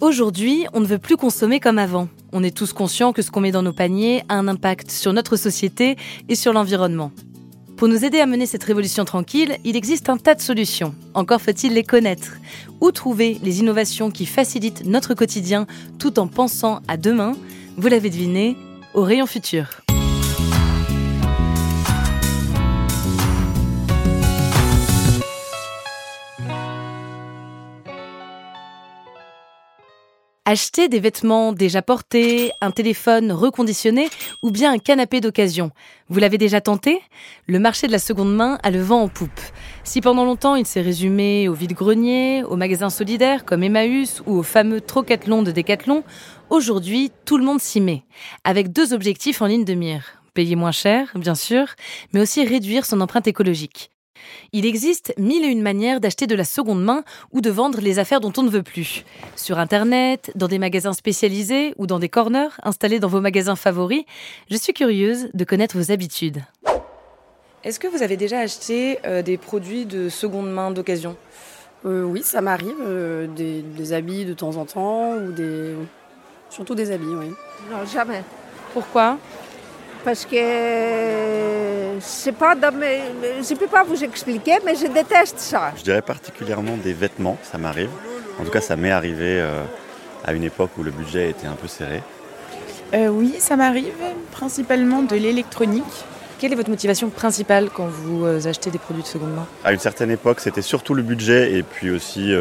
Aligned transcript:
Aujourd'hui, 0.00 0.64
on 0.74 0.80
ne 0.80 0.86
veut 0.86 0.98
plus 0.98 1.16
consommer 1.16 1.58
comme 1.58 1.76
avant. 1.76 2.08
On 2.32 2.44
est 2.44 2.56
tous 2.56 2.72
conscients 2.72 3.12
que 3.12 3.20
ce 3.20 3.32
qu'on 3.32 3.40
met 3.40 3.50
dans 3.50 3.64
nos 3.64 3.72
paniers 3.72 4.22
a 4.28 4.36
un 4.36 4.46
impact 4.46 4.92
sur 4.92 5.12
notre 5.12 5.34
société 5.34 5.96
et 6.28 6.36
sur 6.36 6.52
l'environnement. 6.52 7.10
Pour 7.76 7.88
nous 7.88 8.04
aider 8.04 8.20
à 8.20 8.26
mener 8.26 8.46
cette 8.46 8.62
révolution 8.62 9.04
tranquille, 9.04 9.56
il 9.64 9.74
existe 9.74 10.08
un 10.08 10.16
tas 10.16 10.36
de 10.36 10.40
solutions. 10.40 10.94
Encore 11.14 11.40
faut-il 11.40 11.74
les 11.74 11.82
connaître. 11.82 12.36
Où 12.80 12.92
trouver 12.92 13.40
les 13.42 13.58
innovations 13.58 14.12
qui 14.12 14.24
facilitent 14.24 14.84
notre 14.86 15.14
quotidien 15.14 15.66
tout 15.98 16.20
en 16.20 16.28
pensant 16.28 16.80
à 16.86 16.96
demain? 16.96 17.32
Vous 17.76 17.88
l'avez 17.88 18.10
deviné, 18.10 18.56
au 18.94 19.02
rayon 19.02 19.26
futur. 19.26 19.82
Acheter 30.50 30.88
des 30.88 30.98
vêtements 30.98 31.52
déjà 31.52 31.82
portés, 31.82 32.52
un 32.62 32.70
téléphone 32.70 33.32
reconditionné 33.32 34.08
ou 34.42 34.50
bien 34.50 34.72
un 34.72 34.78
canapé 34.78 35.20
d'occasion. 35.20 35.72
Vous 36.08 36.20
l'avez 36.20 36.38
déjà 36.38 36.62
tenté? 36.62 37.02
Le 37.46 37.58
marché 37.58 37.86
de 37.86 37.92
la 37.92 37.98
seconde 37.98 38.34
main 38.34 38.58
a 38.62 38.70
le 38.70 38.80
vent 38.80 39.02
en 39.02 39.08
poupe. 39.08 39.42
Si 39.84 40.00
pendant 40.00 40.24
longtemps 40.24 40.54
il 40.54 40.64
s'est 40.64 40.80
résumé 40.80 41.50
au 41.50 41.52
vide-grenier, 41.52 42.44
aux 42.44 42.56
magasins 42.56 42.88
solidaires 42.88 43.44
comme 43.44 43.62
Emmaüs 43.62 44.22
ou 44.24 44.38
au 44.38 44.42
fameux 44.42 44.80
Trocathlon 44.80 45.42
de 45.42 45.52
Decathlon, 45.52 46.02
aujourd'hui 46.48 47.12
tout 47.26 47.36
le 47.36 47.44
monde 47.44 47.60
s'y 47.60 47.82
met, 47.82 48.04
avec 48.42 48.72
deux 48.72 48.94
objectifs 48.94 49.42
en 49.42 49.46
ligne 49.48 49.66
de 49.66 49.74
mire. 49.74 50.22
Payer 50.32 50.56
moins 50.56 50.72
cher, 50.72 51.12
bien 51.14 51.34
sûr, 51.34 51.66
mais 52.14 52.22
aussi 52.22 52.42
réduire 52.46 52.86
son 52.86 53.02
empreinte 53.02 53.26
écologique. 53.26 53.90
Il 54.52 54.66
existe 54.66 55.12
mille 55.18 55.44
et 55.44 55.48
une 55.48 55.62
manières 55.62 56.00
d'acheter 56.00 56.26
de 56.26 56.34
la 56.34 56.44
seconde 56.44 56.82
main 56.82 57.04
ou 57.32 57.40
de 57.40 57.50
vendre 57.50 57.80
les 57.80 57.98
affaires 57.98 58.20
dont 58.20 58.32
on 58.36 58.42
ne 58.42 58.50
veut 58.50 58.62
plus. 58.62 59.04
Sur 59.36 59.58
Internet, 59.58 60.30
dans 60.34 60.48
des 60.48 60.58
magasins 60.58 60.92
spécialisés 60.92 61.74
ou 61.76 61.86
dans 61.86 61.98
des 61.98 62.08
corners 62.08 62.48
installés 62.62 63.00
dans 63.00 63.08
vos 63.08 63.20
magasins 63.20 63.56
favoris, 63.56 64.04
je 64.50 64.56
suis 64.56 64.72
curieuse 64.72 65.28
de 65.34 65.44
connaître 65.44 65.76
vos 65.76 65.92
habitudes. 65.92 66.42
Est-ce 67.64 67.80
que 67.80 67.88
vous 67.88 68.02
avez 68.02 68.16
déjà 68.16 68.38
acheté 68.38 68.98
euh, 69.04 69.20
des 69.22 69.36
produits 69.36 69.84
de 69.84 70.08
seconde 70.08 70.50
main 70.50 70.70
d'occasion? 70.70 71.16
Euh, 71.84 72.04
Oui, 72.04 72.22
ça 72.22 72.40
m'arrive. 72.40 72.76
Euh, 72.86 73.26
des, 73.26 73.92
habits 73.92 74.24
de 74.24 74.32
temps 74.32 74.56
en 74.56 74.64
temps 74.64 75.14
ou 75.14 75.32
des. 75.32 75.74
Surtout 76.50 76.74
des 76.74 76.90
habits, 76.90 77.06
oui. 77.06 77.30
Non, 77.70 77.84
jamais. 77.84 78.22
Pourquoi? 78.72 79.18
Parce 80.04 80.24
que 80.24 80.36
c'est 82.00 82.32
pas 82.32 82.54
dans 82.54 82.72
mes... 82.72 83.00
Je 83.42 83.54
ne 83.54 83.58
peux 83.58 83.66
pas 83.66 83.84
vous 83.84 84.02
expliquer, 84.02 84.58
mais 84.64 84.74
je 84.74 84.86
déteste 84.86 85.38
ça. 85.38 85.72
Je 85.76 85.82
dirais 85.82 86.02
particulièrement 86.02 86.76
des 86.76 86.92
vêtements, 86.92 87.36
ça 87.42 87.58
m'arrive. 87.58 87.90
En 88.40 88.44
tout 88.44 88.50
cas, 88.50 88.60
ça 88.60 88.76
m'est 88.76 88.90
arrivé 88.90 89.40
euh, 89.40 89.62
à 90.24 90.32
une 90.32 90.44
époque 90.44 90.70
où 90.78 90.82
le 90.82 90.90
budget 90.90 91.30
était 91.30 91.46
un 91.46 91.54
peu 91.54 91.68
serré. 91.68 92.02
Euh, 92.94 93.08
oui, 93.08 93.34
ça 93.38 93.56
m'arrive, 93.56 93.92
principalement 94.30 95.02
de 95.02 95.16
l'électronique. 95.16 95.84
Quelle 96.38 96.52
est 96.52 96.56
votre 96.56 96.70
motivation 96.70 97.10
principale 97.10 97.68
quand 97.68 97.86
vous 97.86 98.24
euh, 98.24 98.46
achetez 98.46 98.70
des 98.70 98.78
produits 98.78 99.02
de 99.02 99.08
seconde 99.08 99.34
main? 99.34 99.46
À 99.64 99.72
une 99.72 99.80
certaine 99.80 100.10
époque, 100.10 100.40
c'était 100.40 100.62
surtout 100.62 100.94
le 100.94 101.02
budget 101.02 101.52
et 101.52 101.62
puis 101.62 101.90
aussi 101.90 102.32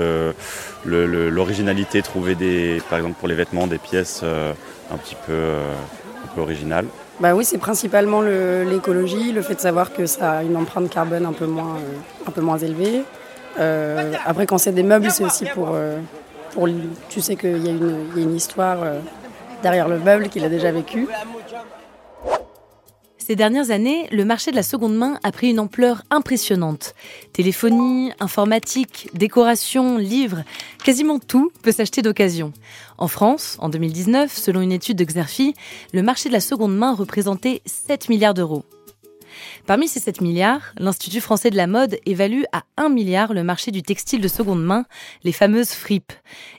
l'originalité, 0.85 2.01
trouver 2.01 2.35
des, 2.35 2.81
par 2.89 2.99
exemple 2.99 3.17
pour 3.19 3.27
les 3.27 3.35
vêtements, 3.35 3.65
des 3.65 3.79
pièces 3.79 4.23
un 4.23 4.97
petit 4.97 5.15
peu, 5.25 5.33
un 5.33 6.27
peu 6.35 6.41
originales. 6.41 6.85
Bah 7.19 7.33
oui, 7.33 7.43
c'est 7.45 7.57
principalement 7.57 8.21
l'écologie, 8.21 9.31
le, 9.31 9.41
fait 9.41 9.55
de 9.55 9.59
savoir 9.59 9.91
que 9.91 10.05
ça 10.05 10.33
a 10.33 10.43
une 10.43 10.55
empreinte 10.55 10.89
carbone 10.89 11.25
un 11.25 11.33
peu 11.33 11.47
moins, 11.47 11.77
euh, 11.77 12.27
un 12.27 12.31
peu 12.31 12.41
moins 12.41 12.59
élevée. 12.59 13.03
Euh, 13.59 14.13
après, 14.23 14.45
quand 14.45 14.59
c'est 14.59 14.71
des 14.71 14.83
meubles, 14.83 15.09
c'est 15.09 15.23
aussi 15.23 15.45
pour, 15.45 15.69
euh, 15.73 15.97
pour. 16.53 16.69
Tu 17.09 17.21
sais 17.21 17.35
qu'il 17.35 17.65
y, 17.65 17.69
a 17.69 18.21
une 18.21 18.35
histoire 18.35 18.77
derrière 19.63 19.87
le 19.87 19.97
meuble 19.97 20.29
qu'il 20.29 20.43
a 20.43 20.49
déjà 20.49 20.71
vécu. 20.71 21.07
Ces 23.27 23.35
dernières 23.35 23.71
années, 23.71 24.07
le 24.13 24.23
marché 24.23 24.51
de 24.51 24.55
la 24.55 24.63
seconde 24.63 24.95
main 24.95 25.19
a 25.21 25.33
pris 25.33 25.49
une 25.49 25.59
ampleur 25.59 26.03
impressionnante. 26.11 26.95
Téléphonie, 27.33 28.13
informatique, 28.21 29.09
décoration, 29.13 29.97
livres, 29.97 30.45
quasiment 30.85 31.19
tout 31.19 31.51
peut 31.61 31.73
s'acheter 31.73 32.01
d'occasion. 32.01 32.53
En 32.97 33.09
France, 33.09 33.57
en 33.59 33.67
2019, 33.67 34.33
selon 34.33 34.61
une 34.61 34.71
étude 34.71 34.95
de 34.95 35.03
Xerfi, 35.03 35.55
le 35.91 36.03
marché 36.03 36.29
de 36.29 36.33
la 36.33 36.39
seconde 36.39 36.77
main 36.77 36.93
représentait 36.93 37.61
7 37.65 38.07
milliards 38.07 38.33
d'euros. 38.33 38.63
Parmi 39.65 39.89
ces 39.89 39.99
7 39.99 40.21
milliards, 40.21 40.73
l'Institut 40.77 41.19
français 41.19 41.49
de 41.49 41.57
la 41.57 41.67
mode 41.67 41.97
évalue 42.05 42.43
à 42.53 42.63
1 42.77 42.87
milliard 42.87 43.33
le 43.33 43.43
marché 43.43 43.71
du 43.71 43.83
textile 43.83 44.21
de 44.21 44.29
seconde 44.29 44.63
main, 44.63 44.85
les 45.25 45.33
fameuses 45.33 45.71
fripes. 45.71 46.13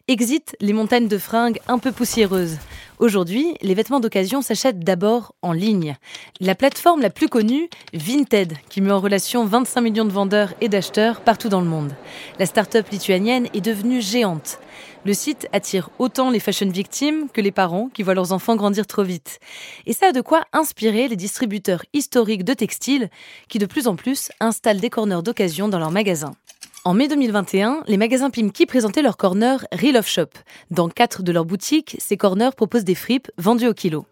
Exit 0.06 0.54
les 0.60 0.74
montagnes 0.74 1.08
de 1.08 1.16
fringues 1.16 1.60
un 1.66 1.78
peu 1.78 1.92
poussiéreuses. 1.92 2.58
Aujourd'hui, 2.98 3.54
les 3.62 3.74
vêtements 3.74 4.00
d'occasion 4.00 4.42
s'achètent 4.42 4.80
d'abord 4.80 5.32
en 5.42 5.52
ligne. 5.52 5.96
La 6.40 6.56
plateforme 6.56 7.00
la 7.00 7.10
plus 7.10 7.28
connue, 7.28 7.68
Vinted, 7.94 8.54
qui 8.68 8.80
met 8.80 8.90
en 8.90 8.98
relation 8.98 9.44
25 9.44 9.80
millions 9.80 10.04
de 10.04 10.10
vendeurs 10.10 10.52
et 10.60 10.68
d'acheteurs 10.68 11.20
partout 11.20 11.48
dans 11.48 11.60
le 11.60 11.68
monde. 11.68 11.92
La 12.40 12.46
start-up 12.46 12.88
lituanienne 12.90 13.46
est 13.54 13.60
devenue 13.60 14.02
géante. 14.02 14.58
Le 15.04 15.14
site 15.14 15.48
attire 15.52 15.90
autant 16.00 16.30
les 16.30 16.40
fashion 16.40 16.68
victimes 16.68 17.28
que 17.32 17.40
les 17.40 17.52
parents 17.52 17.88
qui 17.88 18.02
voient 18.02 18.14
leurs 18.14 18.32
enfants 18.32 18.56
grandir 18.56 18.84
trop 18.84 19.04
vite. 19.04 19.38
Et 19.86 19.92
ça 19.92 20.06
a 20.06 20.12
de 20.12 20.20
quoi 20.20 20.42
inspirer 20.52 21.06
les 21.06 21.16
distributeurs 21.16 21.84
historiques 21.92 22.44
de 22.44 22.54
textiles 22.54 23.10
qui 23.48 23.60
de 23.60 23.66
plus 23.66 23.86
en 23.86 23.94
plus 23.94 24.30
installent 24.40 24.80
des 24.80 24.90
corners 24.90 25.22
d'occasion 25.22 25.68
dans 25.68 25.78
leurs 25.78 25.92
magasins. 25.92 26.34
En 26.84 26.94
mai 26.94 27.08
2021, 27.08 27.82
les 27.86 27.96
magasins 27.96 28.30
Pimki 28.30 28.64
présentaient 28.64 29.02
leur 29.02 29.16
corner 29.16 29.66
Real 29.72 29.96
of 29.96 30.06
Shop. 30.06 30.28
Dans 30.70 30.88
quatre 30.88 31.22
de 31.22 31.32
leurs 31.32 31.44
boutiques, 31.44 31.96
ces 31.98 32.16
corners 32.16 32.54
proposent 32.56 32.84
des 32.84 32.94
fripes 32.94 33.30
vendues 33.36 33.66
au 33.66 33.74
kilo. 33.74 34.06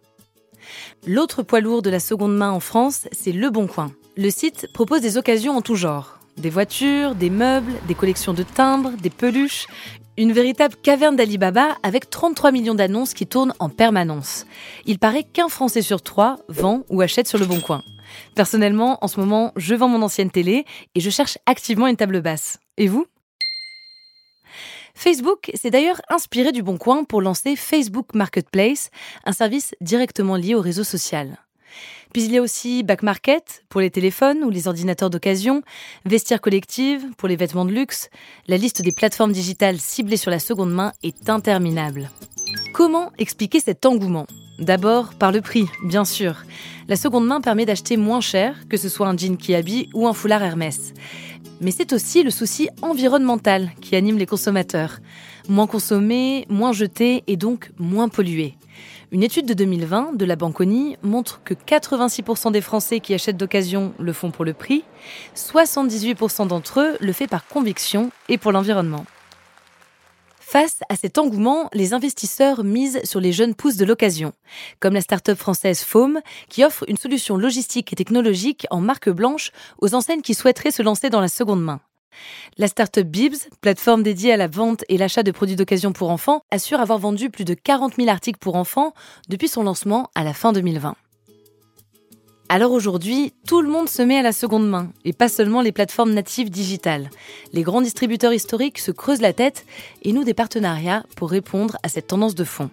L'autre 1.07 1.43
poids 1.43 1.61
lourd 1.61 1.81
de 1.81 1.91
la 1.91 2.01
seconde 2.01 2.37
main 2.37 2.51
en 2.51 2.61
France, 2.61 3.09
c'est 3.13 3.33
Le 3.33 3.51
Bon 3.51 3.67
Coin. 3.67 3.93
Le 4.17 4.31
site 4.31 4.69
propose 4.73 5.01
des 5.01 5.17
occasions 5.17 5.57
en 5.57 5.63
tout 5.63 5.77
genre. 5.77 6.19
Des 6.39 6.51
voitures, 6.51 7.15
des 7.15 7.31
meubles, 7.31 7.73
des 7.87 7.95
collections 7.95 8.35
de 8.35 8.43
timbres, 8.43 8.93
des 9.01 9.11
peluches, 9.11 9.69
une 10.19 10.33
véritable 10.33 10.75
caverne 10.83 11.17
d'Alibaba 11.17 11.77
avec 11.83 12.11
33 12.11 12.51
millions 12.51 12.75
d'annonces 12.75 13.15
qui 13.15 13.27
tournent 13.27 13.55
en 13.59 13.69
permanence. 13.69 14.45
Il 14.87 14.99
paraît 14.99 15.25
qu'un 15.25 15.49
Français 15.49 15.83
sur 15.83 16.03
trois 16.03 16.37
vend 16.49 16.83
ou 16.91 17.01
achète 17.01 17.29
sur 17.29 17.39
le 17.39 17.47
bon 17.47 17.61
coin. 17.61 17.83
Personnellement, 18.35 18.99
en 19.03 19.09
ce 19.09 19.21
moment, 19.21 19.53
je 19.57 19.75
vends 19.75 19.89
mon 19.89 20.03
ancienne 20.03 20.31
télé 20.31 20.65
et 20.95 21.01
je 21.01 21.11
cherche 21.11 21.39
activement 21.47 21.87
une 21.87 21.97
table 21.97 22.21
basse. 22.21 22.59
Et 22.77 22.89
vous? 22.89 23.07
Facebook 24.95 25.51
s'est 25.55 25.71
d'ailleurs 25.71 26.01
inspiré 26.09 26.53
du 26.53 26.63
Bon 26.63 26.79
Coin 26.79 27.05
pour 27.05 27.21
lancer 27.21 27.55
Facebook 27.55 28.15
Marketplace, 28.15 28.91
un 29.25 29.33
service 29.33 29.75
directement 29.83 30.37
lié 30.37 30.55
au 30.55 30.61
réseau 30.61 30.85
social. 30.85 31.37
Puis 32.17 32.25
il 32.25 32.33
y 32.33 32.39
a 32.39 32.41
aussi 32.41 32.83
Back 32.83 33.03
Market 33.03 33.63
pour 33.69 33.83
les 33.83 33.91
téléphones 33.91 34.43
ou 34.43 34.49
les 34.49 34.69
ordinateurs 34.69 35.11
d'occasion, 35.11 35.61
Vestiaire 36.07 36.41
Collective 36.41 37.05
pour 37.19 37.29
les 37.29 37.37
vêtements 37.37 37.67
de 37.67 37.73
luxe. 37.73 38.09
La 38.49 38.57
liste 38.57 38.81
des 38.81 38.93
plateformes 38.93 39.33
digitales 39.33 39.79
ciblées 39.79 40.17
sur 40.17 40.31
la 40.31 40.39
seconde 40.39 40.73
main 40.73 40.95
est 41.03 41.29
interminable. 41.29 42.09
Comment 42.73 43.13
expliquer 43.19 43.61
cet 43.61 43.85
engouement? 43.85 44.27
D'abord 44.59 45.13
par 45.13 45.31
le 45.31 45.43
prix, 45.43 45.67
bien 45.85 46.07
sûr. 46.07 46.37
La 46.89 46.97
seconde 46.97 47.27
main 47.27 47.43
permet 47.43 47.67
d'acheter 47.67 47.99
moins 47.99 48.23
cher, 48.23 48.67
que 48.71 48.79
ce 48.79 48.89
soit 48.89 49.09
un 49.09 49.17
jean 49.19 49.37
Kiabi 49.37 49.91
ou 49.93 50.09
un 50.09 50.15
foulard 50.15 50.43
Hermès. 50.43 50.95
Mais 51.61 51.71
c'est 51.71 51.93
aussi 51.93 52.23
le 52.23 52.31
souci 52.31 52.71
environnemental 52.81 53.73
qui 53.83 53.95
anime 53.95 54.17
les 54.17 54.25
consommateurs. 54.25 55.01
Moins 55.51 55.67
consommé, 55.67 56.47
moins 56.49 56.73
jeté 56.73 57.25
et 57.27 57.37
donc 57.37 57.73
moins 57.79 58.09
pollué. 58.09 58.55
Une 59.13 59.23
étude 59.23 59.47
de 59.47 59.55
2020 59.55 60.17
de 60.17 60.25
la 60.25 60.35
Banconi 60.35 60.97
montre 61.03 61.41
que 61.45 61.55
86% 61.55 62.51
des 62.51 62.61
Français 62.61 62.99
qui 62.99 63.15
achètent 63.15 63.37
d'occasion 63.37 63.95
le 64.01 64.13
font 64.13 64.33
pour 64.33 64.45
le 64.45 64.53
prix, 64.53 64.83
78% 65.37 66.49
d'entre 66.49 66.81
eux 66.81 66.97
le 67.01 67.13
font 67.13 67.27
par 67.27 67.47
conviction 67.47 68.11
et 68.29 68.37
pour 68.37 68.51
l'environnement. 68.51 69.05
Face 70.41 70.81
à 70.89 70.97
cet 70.97 71.19
engouement, 71.19 71.69
les 71.73 71.93
investisseurs 71.93 72.65
misent 72.65 73.01
sur 73.05 73.21
les 73.21 73.33
jeunes 73.33 73.55
pousses 73.55 73.77
de 73.77 73.85
l'occasion, 73.85 74.33
comme 74.81 74.95
la 74.95 75.01
start-up 75.01 75.39
française 75.39 75.83
Foam, 75.83 76.21
qui 76.49 76.65
offre 76.65 76.85
une 76.89 76.97
solution 76.97 77.37
logistique 77.37 77.93
et 77.93 77.97
technologique 77.97 78.67
en 78.71 78.81
marque 78.81 79.11
blanche 79.11 79.53
aux 79.79 79.95
enseignes 79.95 80.23
qui 80.23 80.35
souhaiteraient 80.35 80.73
se 80.73 80.83
lancer 80.83 81.11
dans 81.11 81.21
la 81.21 81.29
seconde 81.29 81.63
main. 81.63 81.81
La 82.59 82.69
start-up 82.69 83.07
Bibs, 83.07 83.37
plateforme 83.61 84.03
dédiée 84.03 84.33
à 84.33 84.37
la 84.37 84.49
vente 84.49 84.85
et 84.89 84.99
l'achat 84.99 85.23
de 85.23 85.31
produits 85.31 85.57
d'occasion 85.57 85.93
pour 85.93 86.11
enfants, 86.11 86.43
assure 86.51 86.81
avoir 86.81 86.99
vendu 86.99 87.31
plus 87.31 87.45
de 87.45 87.55
40 87.55 87.97
000 87.97 88.09
articles 88.09 88.39
pour 88.39 88.57
enfants 88.57 88.93
depuis 89.29 89.49
son 89.49 89.63
lancement 89.63 90.11
à 90.15 90.25
la 90.25 90.33
fin 90.33 90.53
2020. 90.53 90.97
Alors 92.49 92.71
aujourd'hui, 92.71 93.33
tout 93.47 93.61
le 93.61 93.69
monde 93.69 93.89
se 93.89 94.03
met 94.03 94.19
à 94.19 94.23
la 94.23 94.33
seconde 94.33 94.69
main, 94.69 94.93
et 95.05 95.13
pas 95.13 95.29
seulement 95.29 95.63
les 95.63 95.73
plateformes 95.73 96.13
natives 96.13 96.49
digitales. 96.49 97.11
Les 97.53 97.63
grands 97.63 97.81
distributeurs 97.81 98.33
historiques 98.33 98.79
se 98.79 98.93
creusent 98.93 99.21
la 99.21 99.33
tête 99.33 99.67
et 100.03 100.13
nouent 100.13 100.23
des 100.23 100.33
partenariats 100.33 101.05
pour 101.17 101.31
répondre 101.31 101.77
à 101.83 101.89
cette 101.89 102.07
tendance 102.07 102.37
de 102.37 102.45
fond. 102.45 102.71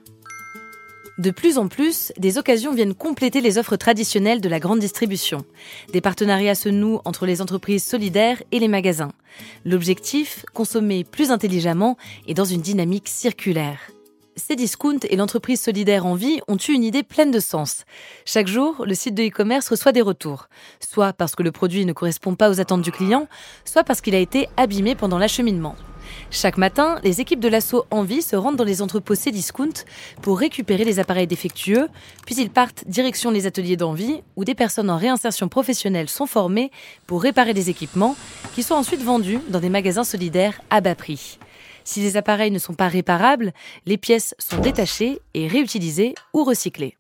De 1.19 1.30
plus 1.30 1.60
en 1.60 1.68
plus, 1.68 2.12
des 2.18 2.39
occasions 2.39 2.74
viennent 2.74 2.95
compléter 2.95 3.39
les 3.39 3.60
offres 3.60 3.75
traditionnelles 3.75 4.42
de 4.42 4.50
la 4.50 4.60
grande 4.60 4.80
distribution. 4.80 5.45
Des 5.92 6.01
partenariats 6.01 6.56
se 6.56 6.69
nouent 6.69 7.01
entre 7.06 7.27
les 7.27 7.39
entreprises 7.39 7.83
solidaires 7.83 8.42
et 8.51 8.57
les 8.57 8.68
magasins. 8.68 9.12
L'objectif, 9.63 10.44
consommer 10.54 11.04
plus 11.04 11.30
intelligemment 11.30 11.98
et 12.27 12.33
dans 12.33 12.45
une 12.45 12.62
dynamique 12.62 13.10
circulaire. 13.10 13.80
Cdiscount 14.36 15.00
et 15.07 15.15
l'entreprise 15.15 15.62
solidaire 15.62 16.07
Envie 16.07 16.42
ont 16.48 16.57
eu 16.57 16.71
une 16.71 16.83
idée 16.83 17.04
pleine 17.04 17.30
de 17.30 17.39
sens. 17.39 17.86
Chaque 18.25 18.48
jour, 18.48 18.83
le 18.83 18.95
site 18.95 19.13
de 19.13 19.24
e-commerce 19.24 19.69
reçoit 19.69 19.92
des 19.92 20.01
retours, 20.01 20.48
soit 20.80 21.13
parce 21.13 21.36
que 21.36 21.44
le 21.44 21.51
produit 21.51 21.86
ne 21.86 21.94
correspond 21.94 22.33
pas 22.33 22.50
aux 22.50 22.59
attentes 22.59 22.81
du 22.81 22.92
client, 22.92 23.27
soit 23.66 23.83
parce 23.83 24.01
qu'il 24.01 24.16
a 24.16 24.19
été 24.19 24.50
abîmé 24.57 24.95
pendant 24.95 25.19
l'acheminement. 25.19 25.75
Chaque 26.35 26.57
matin, 26.57 27.00
les 27.03 27.21
équipes 27.21 27.39
de 27.39 27.47
l'assaut 27.47 27.85
Envie 27.91 28.24
se 28.24 28.35
rendent 28.35 28.56
dans 28.56 28.63
les 28.63 28.81
entrepôts 28.81 29.13
Cdiscount 29.13 29.85
pour 30.24 30.39
récupérer 30.39 30.83
les 30.83 31.00
appareils 31.00 31.27
défectueux, 31.27 31.89
puis 32.25 32.35
ils 32.35 32.50
partent 32.50 32.85
direction 32.88 33.30
les 33.30 33.45
ateliers 33.45 33.77
d'Envie 33.77 34.24
où 34.35 34.44
des 34.44 34.56
personnes 34.56 34.89
en 34.89 34.97
réinsertion 34.97 35.47
professionnelle 35.47 36.09
sont 36.09 36.25
formées 36.25 36.71
pour 37.06 37.21
réparer 37.21 37.53
les 37.53 37.69
équipements 37.69 38.15
qui 38.56 38.63
sont 38.63 38.74
ensuite 38.74 39.03
vendus 39.03 39.38
dans 39.50 39.59
des 39.59 39.69
magasins 39.69 40.03
solidaires 40.03 40.59
à 40.71 40.81
bas 40.81 40.95
prix. 40.95 41.38
Si 41.83 42.01
les 42.01 42.18
appareils 42.18 42.51
ne 42.51 42.57
sont 42.57 42.74
pas 42.74 42.88
réparables, 42.88 43.53
les 43.85 43.97
pièces 43.97 44.33
sont 44.39 44.57
détachées 44.57 45.21
et 45.35 45.47
réutilisées 45.47 46.15
ou 46.33 46.44
recyclées. 46.44 46.97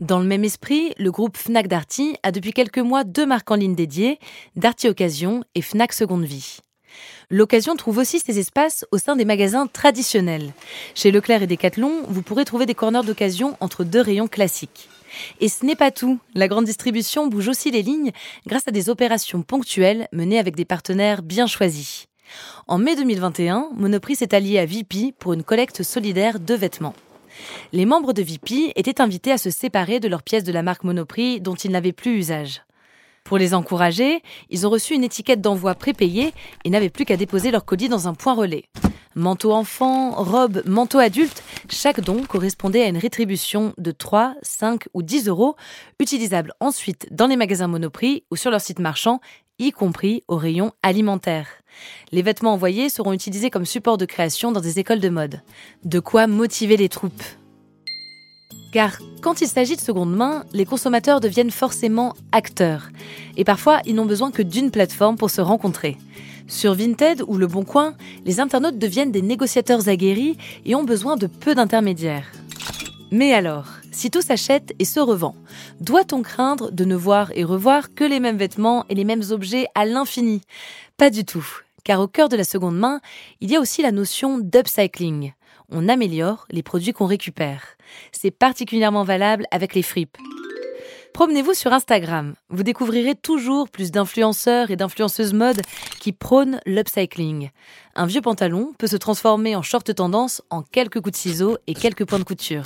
Dans 0.00 0.20
le 0.20 0.26
même 0.26 0.44
esprit, 0.44 0.94
le 0.96 1.10
groupe 1.10 1.36
Fnac 1.36 1.66
Darty 1.66 2.14
a 2.22 2.30
depuis 2.30 2.52
quelques 2.52 2.78
mois 2.78 3.02
deux 3.02 3.26
marques 3.26 3.50
en 3.50 3.56
ligne 3.56 3.74
dédiées, 3.74 4.20
Darty 4.54 4.86
Occasion 4.86 5.42
et 5.56 5.62
Fnac 5.62 5.92
Seconde 5.92 6.24
Vie. 6.24 6.60
L'occasion 7.30 7.76
trouve 7.76 7.98
aussi 7.98 8.20
ses 8.20 8.38
espaces 8.38 8.84
au 8.90 8.98
sein 8.98 9.16
des 9.16 9.24
magasins 9.24 9.66
traditionnels. 9.66 10.52
Chez 10.94 11.10
Leclerc 11.10 11.42
et 11.42 11.46
Decathlon, 11.46 12.02
vous 12.08 12.22
pourrez 12.22 12.44
trouver 12.44 12.66
des 12.66 12.74
corners 12.74 13.04
d'occasion 13.04 13.56
entre 13.60 13.84
deux 13.84 14.00
rayons 14.00 14.28
classiques. 14.28 14.88
Et 15.40 15.48
ce 15.48 15.64
n'est 15.64 15.76
pas 15.76 15.90
tout. 15.90 16.18
La 16.34 16.48
grande 16.48 16.64
distribution 16.64 17.26
bouge 17.26 17.48
aussi 17.48 17.70
les 17.70 17.82
lignes 17.82 18.12
grâce 18.46 18.68
à 18.68 18.70
des 18.70 18.88
opérations 18.88 19.42
ponctuelles 19.42 20.08
menées 20.12 20.38
avec 20.38 20.56
des 20.56 20.64
partenaires 20.64 21.22
bien 21.22 21.46
choisis. 21.46 22.06
En 22.66 22.78
mai 22.78 22.96
2021, 22.96 23.70
Monoprix 23.76 24.16
s'est 24.16 24.34
allié 24.34 24.58
à 24.58 24.64
Vipi 24.64 25.12
pour 25.18 25.32
une 25.32 25.42
collecte 25.42 25.82
solidaire 25.82 26.40
de 26.40 26.54
vêtements. 26.54 26.94
Les 27.72 27.86
membres 27.86 28.12
de 28.12 28.22
Vipi 28.22 28.72
étaient 28.76 29.00
invités 29.00 29.32
à 29.32 29.38
se 29.38 29.50
séparer 29.50 30.00
de 30.00 30.08
leurs 30.08 30.22
pièces 30.22 30.44
de 30.44 30.52
la 30.52 30.62
marque 30.62 30.84
Monoprix 30.84 31.40
dont 31.40 31.54
ils 31.54 31.70
n'avaient 31.70 31.92
plus 31.92 32.16
usage. 32.16 32.62
Pour 33.24 33.38
les 33.38 33.54
encourager, 33.54 34.22
ils 34.50 34.66
ont 34.66 34.70
reçu 34.70 34.94
une 34.94 35.04
étiquette 35.04 35.40
d'envoi 35.40 35.74
prépayée 35.74 36.34
et 36.64 36.70
n'avaient 36.70 36.90
plus 36.90 37.04
qu'à 37.04 37.16
déposer 37.16 37.50
leur 37.50 37.64
colis 37.64 37.88
dans 37.88 38.08
un 38.08 38.14
point 38.14 38.34
relais. 38.34 38.64
Manteau 39.14 39.52
enfant, 39.52 40.12
robe, 40.12 40.62
manteau 40.64 40.98
adulte, 40.98 41.42
chaque 41.68 42.00
don 42.00 42.24
correspondait 42.24 42.82
à 42.82 42.88
une 42.88 42.96
rétribution 42.96 43.74
de 43.76 43.90
3, 43.90 44.34
5 44.40 44.84
ou 44.94 45.02
10 45.02 45.28
euros, 45.28 45.54
utilisable 46.00 46.54
ensuite 46.60 47.08
dans 47.10 47.26
les 47.26 47.36
magasins 47.36 47.68
Monoprix 47.68 48.24
ou 48.30 48.36
sur 48.36 48.50
leur 48.50 48.60
site 48.60 48.78
marchand, 48.78 49.20
y 49.58 49.70
compris 49.70 50.24
au 50.28 50.36
rayon 50.36 50.72
alimentaire. 50.82 51.46
Les 52.10 52.22
vêtements 52.22 52.54
envoyés 52.54 52.88
seront 52.88 53.12
utilisés 53.12 53.50
comme 53.50 53.66
support 53.66 53.98
de 53.98 54.06
création 54.06 54.50
dans 54.50 54.60
des 54.60 54.78
écoles 54.78 55.00
de 55.00 55.10
mode. 55.10 55.42
De 55.84 56.00
quoi 56.00 56.26
motiver 56.26 56.78
les 56.78 56.88
troupes. 56.88 57.22
Car 58.72 58.98
quand 59.20 59.40
il 59.42 59.46
s'agit 59.46 59.76
de 59.76 59.80
seconde 59.80 60.16
main, 60.16 60.44
les 60.52 60.64
consommateurs 60.64 61.20
deviennent 61.20 61.50
forcément 61.50 62.14
acteurs. 62.32 62.88
Et 63.36 63.44
parfois, 63.44 63.80
ils 63.84 63.94
n'ont 63.94 64.06
besoin 64.06 64.30
que 64.30 64.42
d'une 64.42 64.70
plateforme 64.70 65.16
pour 65.16 65.30
se 65.30 65.42
rencontrer. 65.42 65.98
Sur 66.48 66.74
Vinted 66.74 67.22
ou 67.28 67.36
Le 67.36 67.46
Bon 67.46 67.64
Coin, 67.64 67.94
les 68.24 68.40
internautes 68.40 68.78
deviennent 68.78 69.12
des 69.12 69.22
négociateurs 69.22 69.88
aguerris 69.88 70.36
et 70.64 70.74
ont 70.74 70.84
besoin 70.84 71.16
de 71.16 71.26
peu 71.26 71.54
d'intermédiaires. 71.54 72.32
Mais 73.10 73.34
alors, 73.34 73.66
si 73.92 74.10
tout 74.10 74.22
s'achète 74.22 74.72
et 74.78 74.86
se 74.86 74.98
revend, 74.98 75.36
doit-on 75.80 76.22
craindre 76.22 76.72
de 76.72 76.84
ne 76.84 76.96
voir 76.96 77.30
et 77.36 77.44
revoir 77.44 77.94
que 77.94 78.04
les 78.04 78.20
mêmes 78.20 78.38
vêtements 78.38 78.86
et 78.88 78.94
les 78.94 79.04
mêmes 79.04 79.22
objets 79.30 79.66
à 79.74 79.84
l'infini? 79.84 80.40
Pas 80.96 81.10
du 81.10 81.24
tout, 81.24 81.46
car 81.84 82.00
au 82.00 82.08
cœur 82.08 82.30
de 82.30 82.36
la 82.36 82.44
seconde 82.44 82.78
main, 82.78 83.00
il 83.40 83.50
y 83.50 83.56
a 83.56 83.60
aussi 83.60 83.82
la 83.82 83.92
notion 83.92 84.38
d'upcycling 84.38 85.34
on 85.72 85.88
améliore 85.88 86.46
les 86.50 86.62
produits 86.62 86.92
qu'on 86.92 87.06
récupère. 87.06 87.76
C'est 88.12 88.30
particulièrement 88.30 89.04
valable 89.04 89.46
avec 89.50 89.74
les 89.74 89.82
fripes. 89.82 90.16
Promenez-vous 91.12 91.52
sur 91.52 91.72
Instagram. 91.72 92.34
Vous 92.48 92.62
découvrirez 92.62 93.14
toujours 93.14 93.68
plus 93.68 93.90
d'influenceurs 93.90 94.70
et 94.70 94.76
d'influenceuses 94.76 95.34
mode 95.34 95.60
qui 96.00 96.12
prônent 96.12 96.60
l'upcycling. 96.64 97.50
Un 97.94 98.06
vieux 98.06 98.22
pantalon 98.22 98.72
peut 98.78 98.86
se 98.86 98.96
transformer 98.96 99.54
en 99.54 99.62
short 99.62 99.94
tendance 99.94 100.42
en 100.48 100.62
quelques 100.62 101.00
coups 101.00 101.12
de 101.12 101.16
ciseaux 101.16 101.58
et 101.66 101.74
quelques 101.74 102.06
points 102.06 102.18
de 102.18 102.24
couture. 102.24 102.64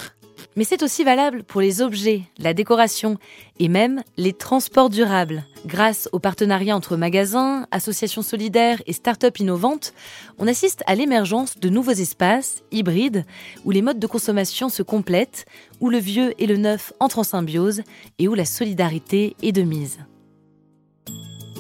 Mais 0.55 0.65
c'est 0.65 0.83
aussi 0.83 1.05
valable 1.05 1.43
pour 1.43 1.61
les 1.61 1.83
objets, 1.83 2.23
la 2.39 2.55
décoration 2.55 3.19
et 3.59 3.69
même 3.69 4.03
les 4.17 4.33
transports 4.33 4.91
durables. 4.91 5.45
Grâce 5.67 6.09
au 6.13 6.19
partenariat 6.19 6.77
entre 6.77 6.97
magasins, 6.97 7.67
associations 7.71 8.23
solidaires 8.23 8.83
et 8.87 8.93
start-up 8.93 9.39
innovantes, 9.39 9.93
on 10.39 10.47
assiste 10.47 10.83
à 10.87 10.95
l'émergence 10.95 11.59
de 11.59 11.69
nouveaux 11.69 11.93
espaces 11.93 12.63
hybrides 12.71 13.25
où 13.65 13.71
les 13.71 13.83
modes 13.83 13.99
de 13.99 14.07
consommation 14.07 14.69
se 14.69 14.83
complètent, 14.83 15.47
où 15.81 15.91
le 15.91 15.99
vieux 15.99 16.35
et 16.39 16.47
le 16.47 16.57
neuf 16.57 16.93
entrent 17.01 17.19
en 17.19 17.25
symbiose 17.25 17.83
et 18.19 18.29
où 18.29 18.35
la 18.35 18.45
solidarité 18.45 19.37
est 19.43 19.53
de 19.53 19.63
mise. 19.63 19.99